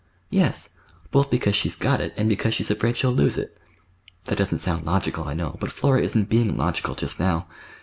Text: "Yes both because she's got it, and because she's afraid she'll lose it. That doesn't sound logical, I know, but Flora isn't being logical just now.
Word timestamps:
"Yes 0.31 0.69
both 1.11 1.29
because 1.29 1.55
she's 1.55 1.75
got 1.75 2.01
it, 2.01 2.11
and 2.17 2.27
because 2.27 2.55
she's 2.55 2.71
afraid 2.71 2.97
she'll 2.97 3.11
lose 3.11 3.37
it. 3.37 3.55
That 4.25 4.39
doesn't 4.39 4.57
sound 4.57 4.83
logical, 4.83 5.25
I 5.25 5.35
know, 5.35 5.57
but 5.59 5.71
Flora 5.71 6.01
isn't 6.01 6.27
being 6.27 6.57
logical 6.57 6.95
just 6.95 7.19
now. 7.19 7.45